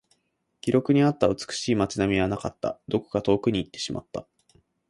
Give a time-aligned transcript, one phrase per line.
[0.61, 2.79] 記録にあった美しい街並みはなかった。
[2.87, 4.25] どこか遠くに行ってしまった。